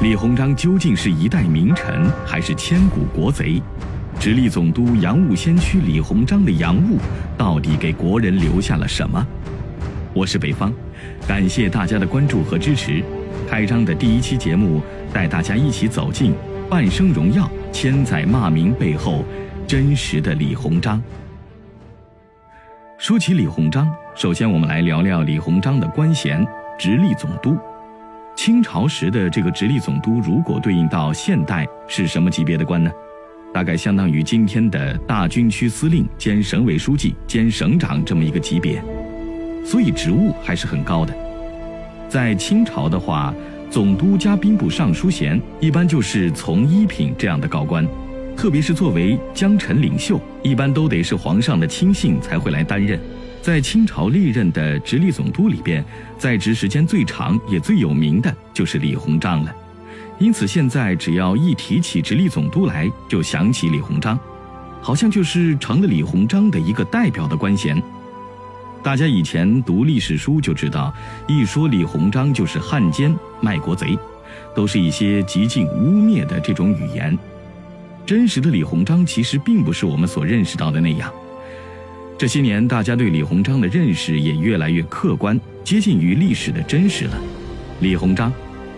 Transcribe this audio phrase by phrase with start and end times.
[0.00, 3.62] 李鸿章究竟是一代名臣，还是千古国贼？
[4.18, 6.98] 直隶总督洋务先驱李鸿章的洋务，
[7.38, 9.24] 到底给国人留下了什么？
[10.12, 10.72] 我是北方，
[11.26, 13.02] 感谢大家的关注和支持。
[13.48, 14.82] 开张的第一期节目，
[15.12, 16.34] 带大家一起走进
[16.68, 19.24] 半生荣耀、千载骂名背后
[19.68, 21.00] 真实的李鸿章。
[22.98, 26.44] 说起李鸿章，首先我们来聊聊李鸿章的官衔——
[26.76, 27.56] 直隶总督。
[28.34, 32.90] 清朝时的这个直隶总督，如果对应到现代，是什么级别的官呢？
[33.52, 38.82] 大概相当于今天的大军区司令兼省委书记兼省长这么一个级别，
[39.64, 41.14] 所以职务还是很高的。
[42.08, 43.32] 在清朝的话，
[43.70, 47.86] 总督加兵部尚书衔一般就是从一品这样的高官，
[48.34, 52.98] 特别是作为江臣领袖，一般都得是皇上的亲信才会来担任。
[53.42, 55.84] 在清朝历任的直隶总督里边，
[56.16, 59.52] 在职时间最长也最有名的就是李鸿章了。
[60.20, 64.16] 因此，现在只要一提起直隶总督来，就想起李鸿章，
[64.80, 67.82] 好像就是成了李鸿章的一个代表的官衔。
[68.80, 70.94] 大家以前读历史书就知道，
[71.26, 73.98] 一说李鸿章就是汉奸、卖国贼，
[74.54, 77.18] 都是一些极尽污蔑的这种语言。
[78.06, 81.12] 真实的李鸿章其实并不是我们所认识到的那样。
[82.22, 87.20] 这些年，大家对李鸿章的认识也越来越客观，接近于历史的真实了。
[87.80, 88.32] 李鸿章，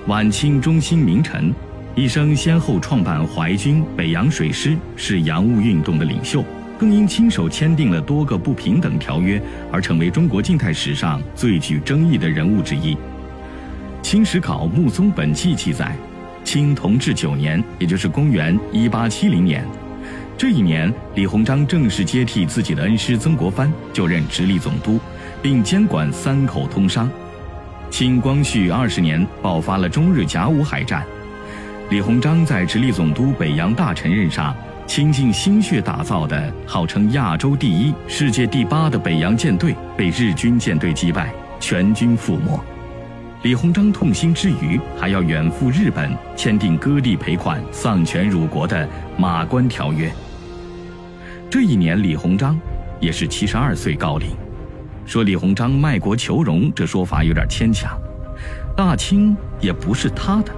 [0.06, 1.54] 晚清中兴名臣，
[1.94, 6.42] 一生先后创办淮军、北洋水师，是洋务运动的领袖，
[6.78, 9.38] 更因亲手签订了多个不平等条约
[9.70, 12.94] 而成为中国近代史上最具争议的人物之一。
[14.00, 15.94] 《清史稿·穆宗本纪》记载，
[16.44, 19.62] 清同治九年，也就是公元一八七零年。
[20.36, 24.98] 这一年，李鸿章正式接替自己的恩师曾国藩，就任直隶总督，
[25.40, 27.08] 并监管三口通商。
[27.90, 31.04] 清光绪二十年，爆发了中日甲午海战。
[31.90, 42.60] 李鸿章在直隶总督北洋大臣任上，倾尽心血打造的号称亚洲第一、世界第八的北洋舰队，被日军舰队击败，全军覆没。
[43.44, 48.86] 李鸿章痛心之余，还要远赴日本，签订割地赔款、丧权辱国的
[49.18, 50.08] 《马关条约》。
[51.50, 52.58] 这一年，李鸿章
[52.98, 54.30] 也是七十二岁高龄。
[55.04, 58.00] 说李鸿章卖国求荣，这说法有点牵强。
[58.74, 60.50] 大清也不是他的，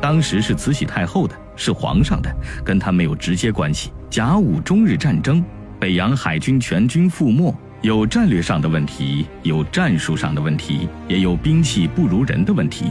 [0.00, 3.92] 当时是慈禧太后的，是皇上的，跟他没有直接关系。
[4.10, 5.44] 甲午中日战争，
[5.78, 7.54] 北洋海军全军覆没。
[7.86, 12.86] 有战略上的问题，有战术上的问题，也有兵器不如人的问题。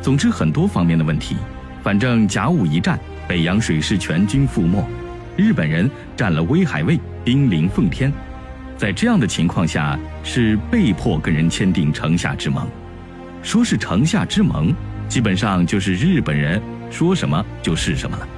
[0.00, 1.34] 总之，很多方面的问题。
[1.82, 2.96] 反正甲午一战，
[3.26, 4.86] 北洋水师全军覆没，
[5.36, 8.12] 日本人占了威海卫，兵临奉天。
[8.76, 12.64] 在这样的情况下，是被迫跟人签订城下之盟。
[13.42, 14.72] 说是城下之盟，
[15.08, 18.28] 基本上就是日本人说什么就是什么了。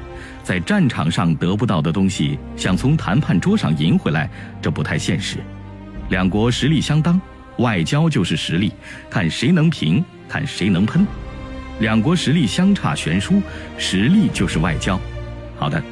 [0.42, 4.30] 在战场上得不到的东西，想从谈判桌上赢回来，
[4.62, 5.36] 这不太现实。
[6.12, 7.18] 两国实力相当，
[7.56, 8.70] 外交就是实力，
[9.08, 11.06] 看谁能平，看谁能喷。
[11.80, 13.40] 两国实力相差悬殊，
[13.78, 15.00] 实力就是外交。
[15.56, 15.82] 好的，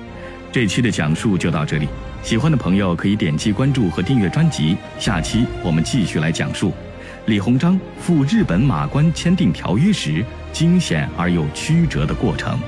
[0.52, 1.88] 这期的讲述就到这里。
[2.22, 4.76] 喜欢的朋友可以点击关注和订阅专辑。
[4.98, 6.74] 下期我们继续来讲述
[7.24, 10.22] 李鸿章赴日本马关签订条约时
[10.52, 12.60] 惊险而又曲折的过程。